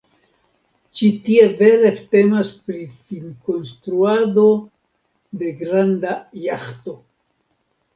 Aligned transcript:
Ĉi 0.99 1.09
tie 1.27 1.43
vere 1.59 1.91
temas 2.15 2.51
pri 2.71 2.83
finkonstruado 3.11 4.49
de 5.45 5.57
granda 5.65 6.21
jaĥto. 6.51 7.03